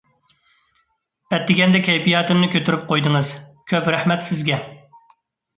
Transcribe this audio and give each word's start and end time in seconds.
ئەتىگەندە 1.35 1.81
كەيپىياتىمنى 1.89 2.49
كۆتۈرۈپ 2.55 2.87
قويدىڭىز، 2.93 3.29
كۆپ 3.73 3.91
رەھمەت 3.97 4.27
سىزگە! 4.31 4.59